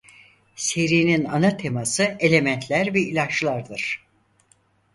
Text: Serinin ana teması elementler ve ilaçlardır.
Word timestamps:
Serinin 0.55 1.23
ana 1.25 1.57
teması 1.57 2.15
elementler 2.19 2.93
ve 2.93 3.01
ilaçlardır. 3.01 4.05